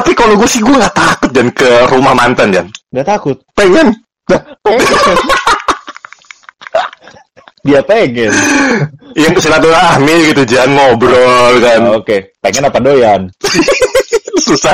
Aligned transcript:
Tapi 0.00 0.16
kalau 0.16 0.32
gue 0.32 0.48
sih 0.48 0.64
gue 0.64 0.72
nggak 0.72 0.96
takut 0.96 1.28
dan 1.30 1.52
ke 1.52 1.68
rumah 1.92 2.16
mantan 2.16 2.48
dan 2.48 2.64
Nggak 2.88 3.06
takut. 3.06 3.36
pengen. 3.52 3.92
Dia 7.60 7.84
pengen. 7.84 8.32
Yang 9.12 9.44
silaturahmi 9.44 10.32
gitu 10.32 10.42
jangan 10.48 10.96
ngobrol 10.96 11.60
kan. 11.60 11.80
Oh, 11.84 12.00
Oke, 12.00 12.32
pengen 12.40 12.64
apa 12.64 12.80
doyan? 12.80 13.28
Susah. 14.48 14.72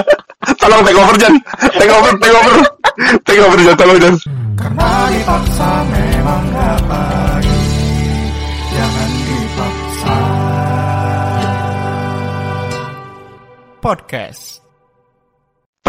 Tolong 0.63 0.87
take 0.87 0.95
over 0.95 1.17
Jan. 1.19 1.35
Take 1.75 1.91
over, 1.91 2.13
take 2.23 2.31
over. 2.31 2.55
Take 3.27 3.43
over 3.43 3.59
Jan, 3.59 3.75
tolong 3.75 3.99
Jan. 3.99 4.15
Karena 4.55 4.89
dipaksa 5.13 5.69
memang 5.93 6.43
gak 6.49 6.79
baik 6.89 7.61
Jangan 8.73 9.11
dipaksa 9.21 10.17
Podcast 13.85 14.65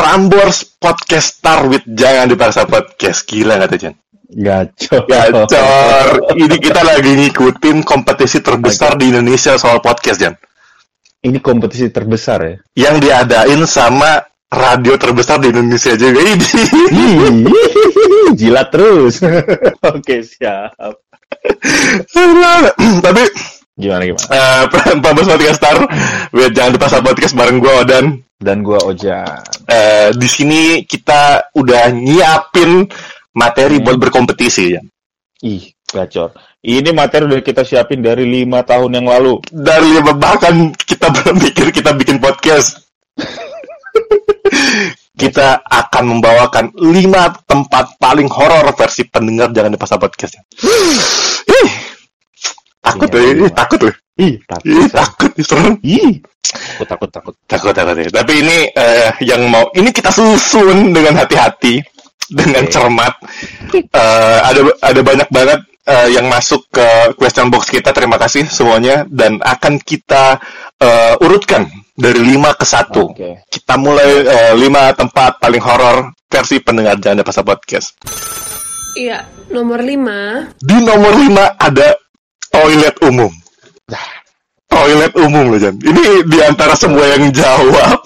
Prambors 0.07 0.63
Podcast 0.79 1.43
Star 1.43 1.67
with 1.67 1.83
Jangan 1.83 2.31
Dipaksa 2.31 2.63
Podcast. 2.63 3.27
Gila 3.27 3.59
nggak 3.59 3.69
tuh 3.75 3.79
Jan? 3.83 3.95
Gacor. 4.39 5.03
Gacor. 5.03 6.31
Ini 6.31 6.55
kita 6.63 6.79
lagi 6.79 7.11
ngikutin 7.11 7.83
kompetisi 7.83 8.39
terbesar 8.39 8.95
di 8.95 9.11
Indonesia 9.11 9.59
soal 9.59 9.83
podcast 9.83 10.15
Jan. 10.23 10.31
Ini 11.27 11.43
kompetisi 11.43 11.91
terbesar 11.91 12.39
ya. 12.39 12.55
Yang 12.87 12.95
diadain 13.03 13.61
sama 13.67 14.23
radio 14.47 14.95
terbesar 14.95 15.43
di 15.43 15.51
Indonesia 15.51 15.91
juga 15.99 16.23
ini. 16.23 17.51
Jilat 18.31 18.71
terus. 18.71 19.19
Oke, 19.91 20.23
siap. 20.23 21.03
Tapi 23.03 23.23
Gimana 23.77 24.03
gimana? 24.03 24.25
eh 24.33 24.63
Prambors 24.99 25.29
Podcast 25.29 25.57
Star 25.61 25.77
with 26.33 26.51
Jangan 26.51 26.73
Dipaksa 26.75 26.99
Podcast 26.99 27.33
bareng 27.37 27.61
gue 27.61 27.73
Odan. 27.77 28.05
Dan 28.37 28.61
gua 28.61 28.77
Ojan. 28.85 29.25
Eh, 29.65 30.13
di 30.13 30.29
sini 30.29 30.85
kita 30.85 31.49
udah 31.57 31.89
nyiapin 31.89 32.85
materi 33.33 33.81
Hmm. 33.81 33.85
buat 33.89 33.97
berkompetisi 33.97 34.77
ya. 34.77 34.81
Ih, 35.41 35.73
gacor. 35.89 36.37
Ini 36.61 36.93
materi 36.93 37.25
udah 37.25 37.41
kita 37.41 37.65
siapin 37.65 38.05
dari 38.05 38.29
lima 38.29 38.61
tahun 38.61 38.93
yang 38.93 39.09
lalu. 39.09 39.41
Dari 39.49 39.89
lima 39.89 40.13
bahkan 40.13 40.69
kita 40.73 41.09
belum 41.09 41.41
mikir 41.41 41.73
kita 41.73 41.97
bikin 41.97 42.21
podcast. 42.21 42.85
kita 45.17 45.65
akan 45.65 46.03
membawakan 46.05 46.77
lima 46.77 47.33
tempat 47.49 47.97
paling 47.97 48.29
horor 48.29 48.69
versi 48.77 49.01
pendengar 49.09 49.49
jangan 49.49 49.73
dipaksa 49.73 49.97
podcast. 49.97 50.37
Takut 52.87 53.09
Iya, 53.11 53.19
ya, 53.19 53.27
iya. 53.27 53.43
ih, 53.43 53.51
takut 53.53 53.79
loh. 53.83 53.95
Ih, 54.17 54.33
takut. 54.49 54.65
Ih, 54.65 54.87
takut, 54.89 55.31
ih, 55.35 55.45
serem. 55.45 55.75
Ih, 55.83 56.13
takut 56.81 56.87
takut 56.87 57.09
takut. 57.11 57.33
Takut, 57.45 57.73
takut 57.75 57.95
ya. 57.99 58.09
Tapi 58.09 58.33
ini 58.39 58.57
eh, 58.71 59.09
yang 59.27 59.45
mau, 59.51 59.69
ini 59.75 59.89
kita 59.91 60.09
susun 60.09 60.95
dengan 60.95 61.19
hati-hati, 61.21 61.83
dengan 62.27 62.63
Oke. 62.67 62.71
cermat. 62.71 63.13
Eh, 63.73 64.39
ada 64.43 64.61
ada 64.83 65.01
banyak 65.01 65.29
banget 65.31 65.59
eh, 65.87 66.07
yang 66.11 66.27
masuk 66.27 66.67
ke 66.71 66.87
question 67.15 67.47
box 67.47 67.71
kita. 67.71 67.95
Terima 67.95 68.19
kasih 68.19 68.47
semuanya 68.47 69.07
dan 69.07 69.39
akan 69.39 69.79
kita 69.79 70.39
eh, 70.79 71.15
urutkan 71.23 71.67
dari 71.97 72.21
5 72.21 72.59
ke 72.59 72.65
1. 72.65 72.93
Oke. 73.01 73.31
Kita 73.49 73.73
mulai 73.79 74.09
5 74.53 74.99
tempat 74.99 75.41
paling 75.41 75.63
horor 75.63 76.13
versi 76.29 76.61
pendengar 76.61 76.99
Jangan 77.01 77.25
Pasar 77.25 77.41
Podcast. 77.47 77.97
Iya, 78.97 79.25
nomor 79.53 79.81
5. 79.81 80.57
Di 80.61 80.77
nomor 80.81 81.13
5 81.15 81.57
ada 81.57 81.87
toilet 82.51 82.95
umum. 83.03 83.31
Toilet 84.67 85.13
umum 85.15 85.43
loh, 85.55 85.59
Jan. 85.59 85.75
Ini 85.79 86.27
di 86.27 86.37
antara 86.43 86.75
semua 86.75 87.07
yang 87.15 87.31
jawab 87.31 88.03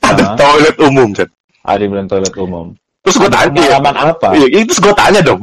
ada 0.00 0.24
Ah. 0.24 0.34
toilet 0.38 0.76
umum, 0.78 1.10
Jan. 1.10 1.28
Ada 1.66 1.80
yang 1.82 1.90
bilang 1.92 2.08
toilet 2.08 2.34
umum. 2.38 2.66
Terus 3.02 3.16
gue 3.18 3.30
tanya, 3.30 3.50
pengalaman 3.50 3.94
apa? 4.14 4.28
iya, 4.36 4.46
iya, 4.52 4.62
terus 4.68 4.80
gue 4.84 4.94
tanya 4.94 5.20
dong, 5.24 5.42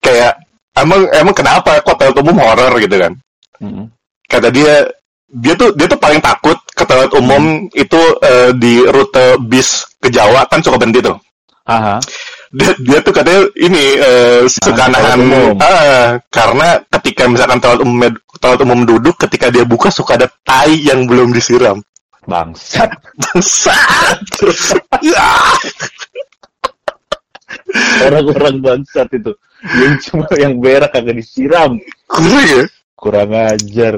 kayak 0.00 0.32
emang 0.80 1.04
emang 1.12 1.34
kenapa 1.36 1.76
kok 1.84 1.96
toilet 1.98 2.18
umum 2.18 2.36
horor 2.40 2.72
gitu 2.80 2.96
kan? 2.98 3.12
Mm-mm. 3.62 3.86
Kata 4.26 4.48
dia, 4.48 4.88
dia 5.28 5.54
tuh 5.54 5.76
dia 5.76 5.86
tuh 5.86 6.00
paling 6.00 6.18
takut 6.24 6.56
ke 6.72 6.82
toilet 6.82 7.12
umum 7.14 7.68
itu 7.72 8.00
eh, 8.24 8.50
di 8.56 8.80
rute 8.88 9.38
bis 9.44 9.84
ke 10.00 10.08
Jawa 10.08 10.48
kan 10.48 10.64
suka 10.64 10.80
berhenti 10.80 11.04
tuh. 11.04 11.16
Aha. 11.68 12.00
Dia, 12.52 12.72
dia 12.84 12.98
tuh 13.00 13.12
katanya 13.14 13.48
ini 13.60 13.84
eh, 13.96 14.40
suka 14.48 14.88
toilet 14.88 14.92
nahan 14.98 15.20
ah, 15.60 16.08
karena 16.32 16.68
ketika 17.02 17.26
misalkan 17.26 17.58
toilet 17.58 17.82
umum 17.82 17.98
toilet 18.38 18.62
umum 18.62 18.86
duduk 18.86 19.18
ketika 19.26 19.50
dia 19.50 19.66
buka 19.66 19.90
suka 19.90 20.14
ada 20.14 20.30
tai 20.46 20.78
yang 20.86 21.02
belum 21.10 21.34
disiram. 21.34 21.82
Bangsat. 22.22 22.94
Bangsat. 23.18 24.22
Orang-orang 28.06 28.62
bangsat 28.62 29.10
itu. 29.10 29.34
Yang 29.66 29.94
cuma 30.06 30.30
yang 30.38 30.62
berak 30.62 30.94
kagak 30.94 31.18
disiram. 31.18 31.82
Kurang 32.06 32.46
ya? 32.46 32.62
Kurang 32.94 33.30
ajar. 33.34 33.94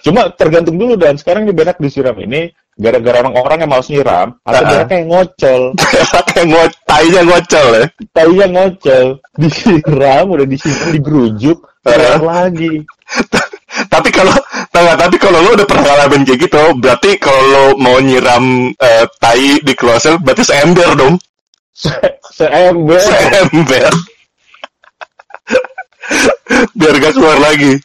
Cuma 0.00 0.32
tergantung 0.32 0.80
dulu 0.80 0.96
dan 0.96 1.20
sekarang 1.20 1.44
di 1.44 1.52
berak 1.52 1.76
disiram 1.76 2.16
ini 2.16 2.48
gara-gara 2.80 3.20
orang-orang 3.20 3.60
yang 3.60 3.70
mau 3.76 3.84
nyiram 3.84 4.28
atau 4.40 4.62
Ah. 4.64 4.68
beraknya 4.72 4.96
yang 5.04 5.08
ngocol. 5.12 5.62
Kayak 6.32 6.44
ngo 6.48 6.62
tainya 6.88 7.20
ngocol 7.28 7.68
ya. 7.76 7.84
Tainya 8.16 8.46
ngocol. 8.48 9.06
Disiram, 9.36 10.24
udah 10.32 10.46
disiram, 10.48 10.88
digerujuk, 10.96 11.58
Berak 11.80 12.20
lagi. 12.20 12.84
tapi 13.92 14.08
kalau 14.10 14.34
tengah 14.70 14.94
tapi 14.98 15.16
kalau 15.16 15.38
lo 15.40 15.50
udah 15.54 15.66
pernah 15.66 15.84
ngalamin 15.86 16.22
kayak 16.26 16.40
gitu 16.46 16.62
berarti 16.78 17.10
kalau 17.22 17.42
lo 17.46 17.64
mau 17.78 17.96
nyiram 18.02 18.70
eh, 18.76 19.06
tai 19.22 19.62
di 19.62 19.72
klosel 19.78 20.18
berarti 20.18 20.42
seember 20.42 20.94
dong 20.98 21.16
Se- 21.72 22.18
Seember. 22.34 22.98
seember 23.00 23.92
biar 26.74 26.94
gak 26.98 27.14
keluar 27.14 27.38
lagi 27.38 27.78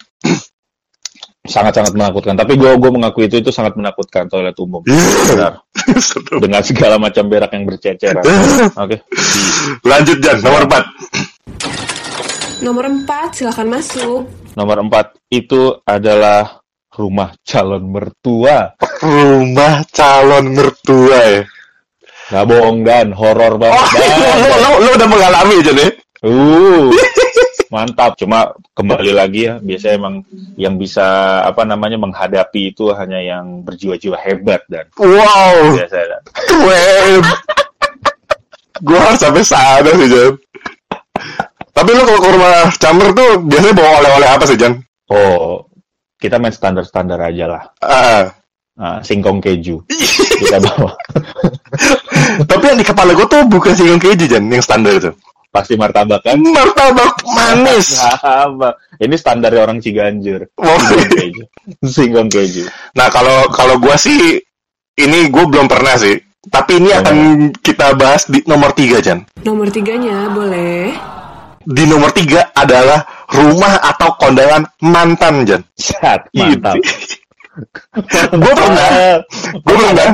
Sangat-sangat 1.45 1.93
menakutkan. 1.93 2.33
Tapi 2.33 2.57
gue 2.57 2.73
gue 2.73 2.89
mengakui 2.89 3.29
itu 3.29 3.37
itu 3.37 3.53
sangat 3.53 3.77
menakutkan 3.77 4.25
toilet 4.25 4.57
umum. 4.57 4.81
Benar. 4.81 5.61
Seru. 6.01 6.41
Dengan 6.41 6.65
segala 6.65 6.97
macam 6.97 7.29
berak 7.29 7.53
yang 7.53 7.69
berceceran. 7.69 8.25
Oke. 8.73 9.05
lanjut 9.85 10.17
Jan 10.25 10.41
nomor 10.41 10.65
4 10.65 11.14
Nomor 12.63 12.87
4, 12.87 13.35
silakan 13.35 13.67
masuk. 13.67 14.21
Nomor 14.55 14.79
empat 14.79 15.19
itu 15.27 15.75
adalah 15.83 16.63
rumah 16.95 17.35
calon 17.43 17.91
mertua. 17.91 18.71
rumah 19.03 19.83
calon 19.91 20.55
mertua 20.55 21.19
ya 21.27 21.43
Gak 22.25 22.45
bohong 22.47 22.81
dan 22.81 23.11
horor 23.11 23.59
banget. 23.59 23.75
oh 23.75 23.91
Dan. 23.93 24.17
lo, 24.41 24.55
lo, 24.57 24.69
lo 24.81 24.89
udah 24.95 25.09
mengalami 25.09 25.55
Jan 25.61 25.77
ya 25.77 25.89
Uh, 26.25 26.89
mantap. 27.69 28.17
Cuma 28.17 28.49
kembali 28.73 29.13
lagi 29.13 29.45
ya, 29.45 29.61
biasanya 29.61 29.93
emang 29.93 30.15
yang 30.57 30.73
bisa 30.73 31.05
apa 31.45 31.61
namanya 31.61 32.01
menghadapi 32.01 32.73
itu 32.73 32.89
hanya 32.97 33.21
yang 33.21 33.61
berjiwa-jiwa 33.61 34.17
hebat 34.17 34.65
dan 34.65 34.89
wow 34.97 35.53
biasa 35.77 36.01
dan. 36.01 36.21
keren 36.49 37.21
gue 38.81 38.97
harus 38.97 39.21
sampai 39.21 39.45
sana 39.45 39.85
sih 39.93 40.07
Jan 40.09 40.33
tapi 41.85 41.93
lo 41.93 42.03
kalau 42.03 42.17
ke 42.19 42.29
rumah 42.31 42.53
camer 42.73 43.07
tuh 43.13 43.29
biasanya 43.39 43.75
bawa 43.75 43.91
oleh-oleh 44.01 44.27
apa 44.27 44.43
sih 44.43 44.57
Jan 44.57 44.73
Oh, 45.05 45.69
kita 46.17 46.41
main 46.41 46.49
standar-standar 46.49 47.21
aja 47.21 47.45
lah. 47.45 47.63
Ah, 47.77 48.33
Nah, 48.75 48.99
singkong 48.99 49.37
keju 49.37 49.85
kita 50.41 50.59
bawa. 50.59 50.91
tapi 52.43 52.63
yang 52.65 52.75
di 52.75 52.83
kepala 52.83 53.13
gue 53.13 53.23
tuh 53.23 53.45
bukan 53.45 53.71
singkong 53.71 54.01
keju 54.01 54.25
Jan 54.27 54.43
yang 54.45 54.59
standar 54.59 54.91
itu 54.93 55.13
Pasti 55.47 55.79
martabak 55.79 56.19
kan? 56.19 56.35
martabak 56.35 57.15
manis 57.23 57.95
Sama. 58.19 58.75
Ini 58.97 59.15
standar 59.15 59.55
orang 59.55 59.79
Ciganjur. 59.79 60.51
Oh. 60.57 60.75
Singkong 60.81 61.07
keju. 61.07 61.43
Singkong 61.81 62.27
keju. 62.27 62.67
nah 62.91 63.07
kalau 63.07 63.47
kalau 63.47 63.79
gue 63.79 63.95
sih 63.95 64.43
ini 64.97 65.19
gue 65.29 65.45
belum 65.45 65.69
pernah 65.69 65.95
sih 65.95 66.19
tapi 66.45 66.75
ini 66.77 66.91
akan 66.91 67.17
kita 67.57 67.95
bahas 67.95 68.27
di 68.27 68.43
nomor 68.43 68.69
tiga 68.71 68.99
Jan 68.99 69.23
Nomor 69.41 69.71
tiganya 69.71 70.27
boleh. 70.27 70.91
Di 71.65 71.83
nomor 71.83 72.09
tiga 72.09 72.49
adalah 72.51 73.01
rumah 73.27 73.81
atau 73.83 74.13
kondangan 74.15 74.63
mantan 74.79 75.43
Jan 75.43 75.61
Sat, 75.73 76.29
mantap. 76.31 76.77
gue 78.31 78.53
pernah 78.53 78.89
gue 79.55 79.77
pernah 79.77 80.09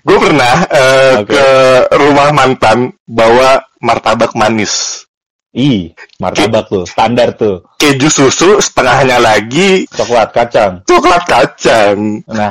gue 0.00 0.18
pernah 0.20 0.54
eh, 0.68 1.12
Oke. 1.18 1.30
ke 1.30 1.46
rumah 1.94 2.28
mantan 2.30 2.78
bawa 3.04 3.62
martabak 3.80 4.34
manis 4.34 5.02
Ih, 5.50 5.94
martabak 6.18 6.66
tuh, 6.66 6.82
standar 6.82 7.30
tuh. 7.32 7.62
keju 7.78 8.10
susu 8.10 8.58
setengahnya 8.58 9.22
lagi 9.22 9.86
Coklat 9.86 10.34
kacang. 10.34 10.82
coklat 10.82 11.22
kacang 11.24 12.26
Nah, 12.26 12.50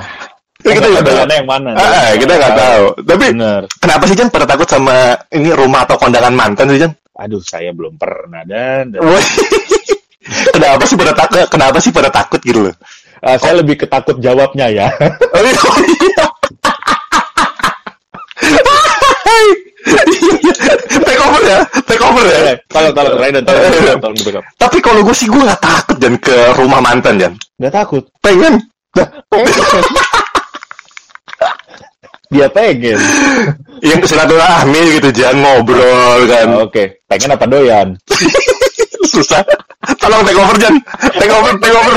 kita 0.57 0.88
nggak 0.88 1.03
tahu 1.03 1.27
yang 1.27 1.44
mana? 1.44 1.75
ah, 1.75 2.15
kita 2.15 2.31
nggak 2.31 2.56
tahu 2.56 2.83
tapi 3.03 3.25
Bener. 3.35 3.62
kenapa 3.77 4.03
sih 4.07 4.15
Jan 4.15 4.31
pada 4.31 4.47
takut 4.47 4.63
sama 4.65 5.19
ini 5.30 5.51
rumah 5.51 5.83
atau 5.83 6.00
kondangan 6.00 6.31
mantan 6.31 6.71
sih 6.71 6.80
Jan 6.80 6.95
Aduh, 7.23 7.39
saya 7.39 7.71
belum 7.71 7.95
pernah 7.95 8.43
dan, 8.43 8.91
dan- 8.91 8.99
kenapa 10.55 10.83
sih 10.83 10.95
pada 10.99 11.13
takut 11.15 11.47
kenapa 11.47 11.77
sih 11.79 11.91
pada 11.95 12.09
takut 12.11 12.39
gitu 12.43 12.67
loh 12.67 12.75
Ah, 13.23 13.39
saya 13.39 13.63
lebih 13.63 13.79
ketakut 13.79 14.19
jawabnya 14.19 14.67
ya. 14.67 14.87
Oh, 15.33 15.39
iya. 15.39 16.25
take 20.99 21.21
over 21.23 21.41
ya, 21.47 21.59
take 21.87 22.03
over 22.03 22.23
ya. 22.27 22.55
Tolong, 22.67 22.91
tolong, 22.91 23.15
Raiden, 23.15 23.43
tolong. 23.47 24.43
Tapi 24.59 24.77
kalau 24.83 24.99
gue 25.07 25.15
sih 25.15 25.31
gue 25.31 25.39
nggak 25.39 25.63
takut 25.63 25.97
dan 25.99 26.19
ke 26.19 26.35
rumah 26.59 26.83
mantan 26.83 27.15
Jan. 27.15 27.33
Nggak 27.59 27.73
takut. 27.73 28.03
Pengen. 28.19 28.59
Dia 32.33 32.47
pengen. 32.50 32.97
Yang 33.83 34.09
silaturahmi 34.09 34.81
gitu 34.97 35.09
Jan 35.12 35.38
ngobrol 35.38 36.25
kan. 36.25 36.47
Ah, 36.50 36.63
Oke, 36.63 37.03
pengen 37.06 37.35
apa 37.35 37.45
doyan? 37.45 37.88
Susah. 39.13 39.44
Tolong 40.00 40.24
take 40.24 40.39
over 40.39 40.56
Jan. 40.57 40.75
Take 41.13 41.30
over, 41.30 41.51
take 41.59 41.75
over. 41.75 41.94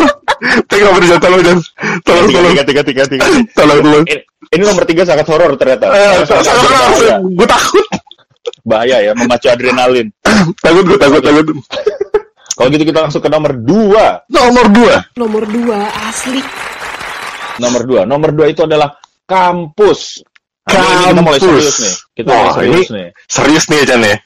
Take 0.66 0.84
over 0.84 1.00
Jan, 1.00 1.18
tolong 1.18 1.40
Jan. 1.40 1.58
Tolong, 2.02 2.24
Tiga, 2.26 2.36
tolong. 2.36 2.52
tiga, 2.52 2.64
tiga, 2.66 2.82
tiga, 2.82 3.02
tiga. 3.06 3.24
Tolong, 3.56 3.78
tolong. 3.80 4.04
Ini, 4.04 4.16
ini 4.52 4.62
nomor 4.62 4.84
tiga 4.84 5.02
sangat 5.02 5.26
horor 5.26 5.54
ternyata. 5.54 5.86
Eh, 5.88 6.16
Sangat 6.26 6.44
berbahaya. 6.60 7.16
gue 7.22 7.46
takut. 7.46 7.86
Bahaya 8.66 8.96
ya, 9.00 9.12
memacu 9.14 9.46
adrenalin. 9.46 10.10
Takut 10.58 10.84
gue 10.84 10.98
takut 10.98 11.22
takut. 11.22 11.46
Kalau 12.52 12.68
gitu 12.68 12.84
kita 12.84 12.98
langsung 13.00 13.22
ke 13.22 13.30
nomor 13.30 13.54
dua. 13.54 14.26
Nomor 14.26 14.66
dua. 14.68 14.94
Nomor 15.14 15.44
dua 15.46 15.78
asli. 16.04 16.42
Nomor 17.56 17.82
dua. 17.86 18.00
Nomor 18.02 18.30
dua 18.34 18.46
itu 18.50 18.60
adalah 18.60 18.90
kampus. 19.26 20.22
Ini- 20.66 20.74
ini 20.74 21.04
kita 21.06 21.22
mulai 21.22 21.38
Kampus. 21.38 21.42
serius 21.46 21.76
nih. 21.78 21.94
Kita 22.16 22.26
mulai 22.26 22.42
Wah, 22.42 22.54
serius 22.54 22.86
ini- 22.90 22.96
nih. 22.98 23.08
Serius 23.30 23.64
nih 23.70 23.80
Jan 23.86 24.02
ya. 24.02 24.16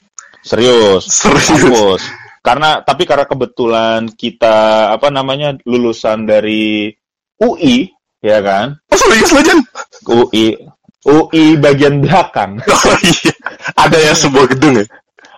Serius. 0.41 1.02
Serius. 1.05 1.47
Kampus. 1.50 2.02
Karena 2.41 2.70
tapi 2.81 3.02
karena 3.05 3.26
kebetulan 3.29 4.00
kita 4.17 4.56
apa 4.97 5.08
namanya 5.12 5.52
lulusan 5.69 6.25
dari 6.25 6.88
UI, 7.37 7.93
ya 8.20 8.41
kan? 8.41 8.81
Oh 8.88 8.97
serius 8.97 9.32
lo 9.32 9.41
Jan? 9.44 9.61
UI 10.08 10.56
UI 11.05 11.44
bagian 11.56 12.00
belakang. 12.00 12.56
Oh 12.69 12.97
iya. 13.05 13.32
Ada 13.76 13.99
ya 14.00 14.12
sebuah 14.17 14.47
gedung 14.56 14.81
ya. 14.81 14.87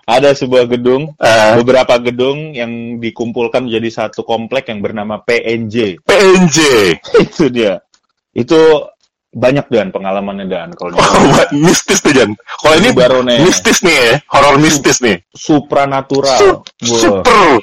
Ada 0.03 0.35
sebuah 0.35 0.67
gedung, 0.67 1.15
Eh, 1.15 1.51
beberapa 1.63 1.95
gedung 1.99 2.51
yang 2.51 2.99
dikumpulkan 2.99 3.63
menjadi 3.67 3.87
satu 4.03 4.27
komplek 4.27 4.67
yang 4.67 4.83
bernama 4.83 5.23
PNJ. 5.23 6.03
PNJ. 6.03 6.57
Itu 7.27 7.47
dia. 7.47 7.79
Itu 8.35 8.59
banyak 9.33 9.65
dan 9.67 9.89
pengalamannya 9.89 10.45
dan 10.45 10.69
kalau 10.77 10.93
Oh, 10.93 11.21
buat 11.33 11.49
mistis 11.51 11.99
tuh 11.99 12.13
Jan. 12.13 12.31
Kalau 12.61 12.75
ini 12.77 12.89
baru 12.93 13.19
nih 13.21 13.41
mistis 13.41 13.81
nih 13.81 13.95
ya, 13.95 14.13
horor 14.29 14.55
mistis 14.57 15.01
nih. 15.01 15.17
supranatural. 15.33 16.37
Su- 16.37 16.61
Wah, 16.61 16.99
super. 17.01 17.59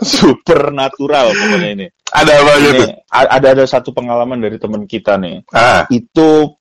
supernatural 0.00 1.26
pokoknya 1.32 1.68
ini. 1.72 1.86
Ada 2.06 2.32
apa 2.38 2.50
aja 2.54 2.68
Ini 2.70 2.78
tuh? 2.78 2.88
ada 3.10 3.46
ada 3.52 3.64
satu 3.66 3.90
pengalaman 3.90 4.38
dari 4.38 4.56
teman 4.56 4.86
kita 4.86 5.18
nih. 5.18 5.42
Ah, 5.50 5.84
Itu 5.90 6.54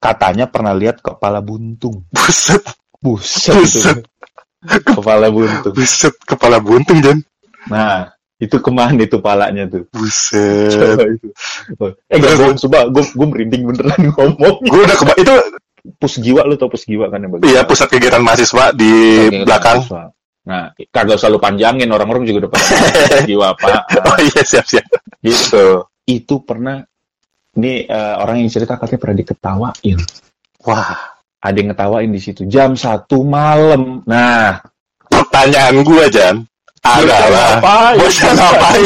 katanya 0.00 0.48
pernah 0.48 0.72
lihat 0.72 0.98
kepala 0.98 1.38
buntung. 1.38 2.08
buset, 2.10 2.64
Buset. 2.96 3.54
Buset. 3.54 3.98
itu. 4.00 4.82
Kepala 4.82 5.28
buntung. 5.28 5.72
buset, 5.72 6.14
kepala 6.24 6.58
buntung 6.58 7.00
Jan. 7.00 7.20
Nah, 7.68 8.08
itu 8.40 8.56
ke 8.56 8.70
mana 8.72 8.96
itu 8.98 9.20
palanya 9.20 9.68
tuh? 9.68 9.84
Buset. 9.92 10.72
Coba 10.74 11.04
itu. 11.06 11.28
Eh, 12.08 12.16
gak 12.16 12.32
bohong, 12.34 12.56
coba 12.58 12.78
gue 12.88 13.04
gue 13.04 13.26
merinding 13.28 13.62
beneran 13.68 14.00
ngomong. 14.16 14.56
Gue 14.64 14.80
udah 14.82 14.96
keba 14.96 15.14
itu 15.16 15.34
Pusgiwa 15.96 16.44
lu 16.44 16.56
tau 16.56 16.68
Pusgiwa 16.68 17.08
kan 17.08 17.20
yang 17.20 17.32
bagus. 17.32 17.44
iya 17.46 17.64
pusat 17.64 17.88
kegiatan 17.88 18.20
mahasiswa 18.20 18.72
di 18.72 18.92
Oke, 19.28 19.44
belakang. 19.44 19.80
mahasiswa. 19.80 20.02
Nah, 20.40 20.62
kagak 20.88 21.16
usah 21.16 21.28
lu 21.28 21.36
panjangin 21.36 21.88
orang-orang 21.88 22.24
juga 22.24 22.48
udah 22.48 22.50
pada 22.52 22.64
Pusgiwa 23.20 23.46
apa. 23.52 23.68
Oh 24.08 24.18
iya 24.18 24.42
siap 24.42 24.64
siap. 24.64 24.84
gitu. 25.20 25.84
Itu 26.04 26.44
pernah 26.44 26.80
ini 27.54 27.84
eh, 27.84 28.14
orang 28.16 28.40
yang 28.40 28.48
cerita 28.48 28.76
katanya 28.76 29.00
pernah 29.00 29.16
diketawain. 29.20 29.98
Wah, 30.64 30.96
Ada 31.40 31.56
yang 31.56 31.72
ngetawain 31.72 32.10
di 32.12 32.20
situ 32.20 32.44
jam 32.44 32.76
satu 32.76 33.24
malam. 33.24 34.04
Nah, 34.04 34.60
pertanyaan 35.08 35.80
gue 35.80 36.04
Jan 36.08 36.36
adalah 36.82 37.60
ngapain? 37.60 37.96
bocah 37.98 38.32
ngapain 38.32 38.84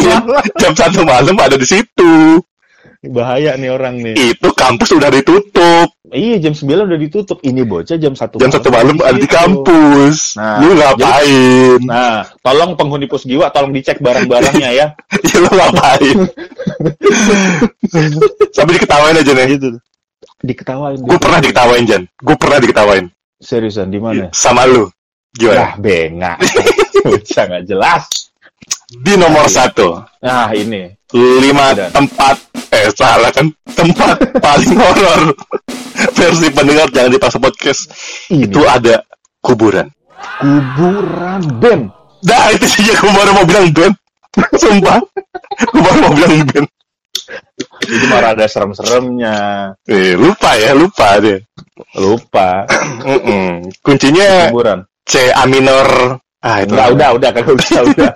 jam 0.56 0.72
satu 0.74 1.00
malam 1.02 1.34
ada 1.36 1.54
di 1.54 1.64
situ? 1.64 2.40
Bahaya 3.04 3.54
nih 3.54 3.68
orang 3.68 4.00
nih. 4.00 4.32
Itu 4.32 4.50
kampus 4.50 4.90
udah 4.90 5.08
ditutup. 5.08 5.92
Iya, 6.08 6.40
jam 6.40 6.56
9 6.56 6.88
udah 6.88 6.96
ditutup. 6.96 7.36
Ini 7.38 7.62
bocah 7.62 7.94
jam 7.94 8.12
satu 8.12 8.38
Jam 8.38 8.48
satu 8.48 8.68
malam 8.68 8.96
ada 8.96 9.12
di 9.12 9.20
situ. 9.20 9.30
kampus. 9.30 10.16
Nah, 10.34 10.56
Lu 10.58 10.72
ngapain? 10.72 11.78
Nah, 11.84 12.24
tolong 12.40 12.74
penghuni 12.74 13.04
Pusgiwa 13.04 13.50
tolong 13.50 13.70
dicek 13.70 14.00
barang-barangnya 14.00 14.70
ya. 14.72 14.86
Ya 15.24 15.36
lu 15.36 15.50
ngapain? 15.50 16.16
Sampai 18.56 18.72
diketawain 18.74 19.16
aja 19.16 19.32
nih. 19.34 19.46
gitu. 19.52 19.68
Diketawain. 20.40 20.98
Gue 20.98 21.18
pernah 21.18 21.38
diketawain 21.40 21.84
Jan. 21.84 22.02
Gue 22.16 22.36
pernah 22.36 22.58
diketawain 22.58 23.04
Seriusan 23.36 23.92
di 23.92 24.00
mana? 24.00 24.32
sama 24.32 24.64
lu. 24.64 24.88
Gimana? 25.34 25.60
Lah, 25.60 25.72
bengak. 25.76 26.36
Bocah 27.04 27.44
nggak 27.46 27.64
jelas. 27.66 28.04
Di 28.94 29.18
nomor 29.18 29.46
satu, 29.46 29.98
Nah, 30.20 30.54
ini. 30.54 30.86
lima 31.14 31.70
Dan. 31.72 31.90
tempat 31.90 32.36
eh 32.70 32.90
salah 32.90 33.30
kan 33.30 33.46
tempat 33.70 34.18
paling 34.44 34.74
horor 34.74 35.30
versi 36.10 36.50
pendengar 36.50 36.90
jangan 36.90 37.06
dipaksa 37.08 37.38
podcast 37.38 37.86
Ini 38.28 38.44
itu 38.44 38.60
ada 38.62 38.98
kuburan. 39.38 39.86
kuburan 40.40 41.38
BEM. 41.60 41.80
Nah 42.24 42.44
itu 42.50 42.66
sih 42.66 42.82
gue 42.82 43.10
baru 43.10 43.30
mau 43.32 43.46
bilang 43.46 43.70
Ben. 43.70 43.92
Sumpah, 44.58 44.98
gue 45.70 45.80
baru 45.80 45.98
mau 46.02 46.12
bilang 46.12 46.34
Ben. 46.50 46.64
Itu 47.80 48.04
malah 48.10 48.34
ada 48.34 48.46
serem-seremnya. 48.46 49.36
Eh, 49.86 50.18
lupa 50.18 50.58
ya, 50.58 50.74
lupa 50.74 51.22
deh. 51.22 51.38
Lupa. 51.94 52.66
Mm-mm. 53.06 53.70
Kuncinya 53.80 54.50
Kuburan. 54.50 54.82
C 55.04 55.30
A 55.30 55.46
minor. 55.46 56.18
Ah 56.44 56.60
itu 56.60 56.76
Udah, 56.76 56.92
udah, 56.92 57.08
udah, 57.16 57.30
kalau 57.32 57.56
udah, 57.56 57.80
udah. 57.90 58.10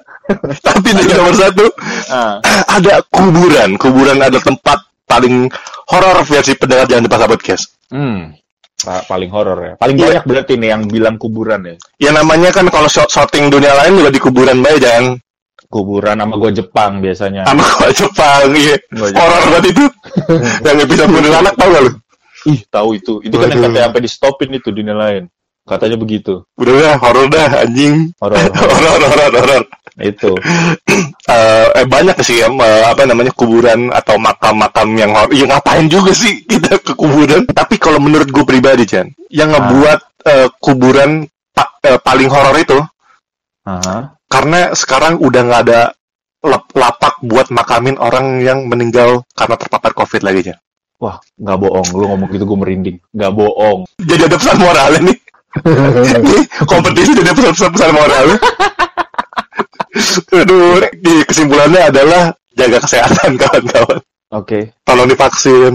Tapi 0.60 0.88
di 0.92 1.04
nomor 1.08 1.32
satu 1.32 1.64
Ah, 2.08 2.36
ada 2.69 3.00
kuburan. 3.08 3.75
Kuburan 3.75 4.20
ada 4.20 4.36
tempat 4.36 4.76
paling 5.02 5.48
horor 5.88 6.20
versi 6.22 6.52
pendengar 6.52 6.84
jangan 6.84 7.04
dipaksa 7.04 7.26
podcast. 7.26 7.64
hmm. 7.88 8.36
Pa- 8.78 9.02
paling 9.08 9.26
horor 9.26 9.58
ya. 9.58 9.72
Paling 9.75 9.96
Iya. 9.96 10.04
banyak 10.06 10.25
berarti 10.25 10.52
nih 10.54 10.69
yang 10.70 10.82
bilang 10.86 11.16
kuburan 11.16 11.64
ya. 11.64 11.75
Ya 11.98 12.10
namanya 12.12 12.52
kan 12.52 12.69
kalau 12.69 12.86
shot 12.86 13.08
shooting 13.08 13.48
dunia 13.48 13.75
lain 13.75 13.98
juga 13.98 14.12
di 14.12 14.20
kuburan 14.20 14.60
baik 14.60 14.78
jangan 14.78 15.19
Kuburan 15.66 16.16
sama 16.16 16.38
gua 16.38 16.48
Jepang 16.48 17.02
biasanya. 17.02 17.42
sama 17.44 17.60
kalau 17.60 17.92
Jepang 17.92 18.46
iya. 18.54 18.76
Gua. 18.88 19.08
Horor 19.10 19.40
banget 19.50 19.64
itu. 19.72 19.84
yang 20.64 20.78
episode 20.78 21.10
bunuh 21.10 21.32
anak 21.34 21.54
tau 21.56 21.69
gak 21.69 21.82
lu? 21.82 21.92
Ih, 22.46 22.60
tahu 22.70 22.88
itu. 22.94 23.12
Itu 23.20 23.34
kan 23.34 23.48
yang 23.48 23.58
Waduh. 23.58 23.69
katanya 23.72 23.84
sampai 23.90 24.00
di 24.00 24.10
stopin 24.12 24.50
itu 24.54 24.69
dunia 24.70 24.94
lain. 24.94 25.22
Katanya 25.69 26.00
begitu. 26.00 26.49
Udah 26.56 26.72
udah 26.72 26.94
horor 26.96 27.27
dah 27.29 27.60
anjing. 27.60 28.08
Horor. 28.25 28.41
horor 28.41 29.01
horor 29.05 29.32
horor. 29.37 29.63
itu. 30.01 30.32
Eh, 31.29 31.69
eh, 31.77 31.84
banyak 31.84 32.17
sih 32.25 32.41
ya 32.41 32.48
apa 32.89 33.05
namanya 33.05 33.29
kuburan 33.37 33.93
atau 33.93 34.17
makam-makam 34.17 34.89
yang 34.96 35.13
horor. 35.13 35.29
Ya 35.29 35.44
ngapain 35.44 35.84
juga 35.93 36.17
sih 36.17 36.41
kita 36.48 36.81
ke 36.81 36.96
kuburan? 36.96 37.44
Tapi 37.44 37.77
kalau 37.77 38.01
menurut 38.01 38.32
gue 38.32 38.48
pribadi 38.48 38.89
Chan, 38.89 39.13
yang 39.29 39.53
ngebuat 39.53 40.25
eh, 40.25 40.48
kuburan 40.56 41.29
pa- 41.53 41.77
eh, 41.84 42.01
paling 42.01 42.32
horor 42.32 42.56
itu 42.56 42.81
Aha. 43.69 44.17
karena 44.25 44.72
sekarang 44.72 45.20
udah 45.20 45.43
nggak 45.53 45.63
ada 45.69 45.81
lap- 46.41 46.72
lapak 46.72 47.20
buat 47.20 47.53
makamin 47.53 48.01
orang 48.01 48.41
yang 48.41 48.65
meninggal 48.65 49.29
karena 49.37 49.60
terpapar 49.60 49.93
covid 49.93 50.25
lagi 50.25 50.48
Chan. 50.48 50.56
Wah, 50.96 51.20
nggak 51.37 51.58
bohong. 51.60 51.89
Lu 51.93 52.08
ngomong 52.08 52.29
gitu 52.32 52.48
gue 52.48 52.56
merinding. 52.56 52.96
Nggak 53.13 53.32
bohong. 53.37 53.84
Jadi 54.01 54.22
ada 54.32 54.37
pesan 54.41 54.56
moral 54.65 54.96
nih. 55.05 55.19
Nih, 56.22 56.43
kompetisi 56.65 57.12
jadi 57.15 57.31
pesan-pesan 57.32 57.70
pesan 57.74 57.91
moral. 57.94 58.27
Aduh, 60.34 60.79
di 60.94 61.15
kesimpulannya 61.24 61.91
adalah 61.91 62.22
jaga 62.55 62.79
kesehatan 62.82 63.34
kawan-kawan. 63.41 63.98
Oke. 64.34 64.72
Tolong 64.84 65.08
divaksin. 65.08 65.74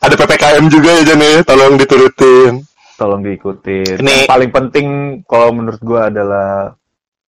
ada 0.00 0.14
PPKM 0.16 0.64
juga 0.72 0.90
ya 0.96 1.02
Jan 1.04 1.20
ya, 1.20 1.42
tolong 1.44 1.76
diturutin. 1.76 2.64
Tolong 2.96 3.20
diikutin. 3.20 4.00
Ini- 4.00 4.24
Yang 4.24 4.30
paling 4.30 4.50
penting 4.54 4.86
kalau 5.26 5.50
menurut 5.52 5.82
gua 5.82 6.08
adalah 6.08 6.72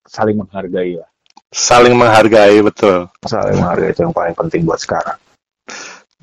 saling 0.06 0.36
menghargai 0.38 1.00
lah. 1.00 1.08
Saling 1.50 1.94
menghargai 1.96 2.60
betul. 2.60 3.08
Saling 3.24 3.56
menghargai 3.58 3.90
itu 3.90 4.04
yang 4.04 4.14
paling 4.14 4.34
penting 4.36 4.60
buat 4.62 4.78
sekarang. 4.78 5.18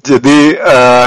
Jadi 0.01 0.55
eh, 0.55 1.05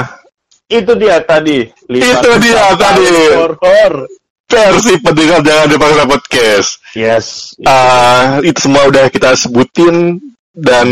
Itu 0.65 0.91
dia 0.97 1.21
tadi. 1.21 1.69
Itu 1.89 2.29
dia 2.41 2.73
tadi. 2.73 3.05
Horor. 3.37 4.09
versi 4.45 4.93
pendengar 5.01 5.41
jangan 5.41 5.67
dipaksa 5.73 6.03
podcast. 6.05 6.69
Yes. 6.93 7.57
Ah, 7.65 8.37
itu 8.45 8.69
semua 8.69 8.85
udah 8.85 9.09
kita 9.09 9.33
sebutin 9.33 10.21
dan 10.55 10.87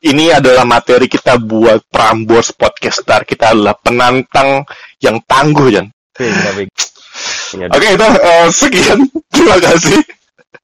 ini 0.00 0.32
adalah 0.32 0.64
materi 0.64 1.10
kita 1.10 1.36
buat 1.36 1.82
Prambors 1.90 2.54
Podcaster. 2.54 3.26
Kita 3.26 3.52
adalah 3.52 3.74
penantang 3.76 4.64
yang 5.02 5.18
tangguh, 5.26 5.68
Jan. 5.68 5.86
Oke. 6.14 6.70
Iya, 7.52 7.68
Oke, 7.68 7.88
itu 7.92 8.06
eh, 8.08 8.46
sekian. 8.48 8.98
Terima 9.34 9.56
kasih. 9.60 10.00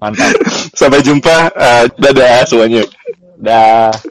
mantap. 0.01 0.33
Sampai 0.73 1.05
jumpa. 1.05 1.53
Eh, 1.53 1.85
dadah 2.01 2.47
semuanya. 2.49 2.83
Dah. 3.37 3.93